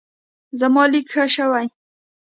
زما 0.59 0.83
لیک 0.91 1.07
ښه 1.13 1.25
شوی. 1.35 1.67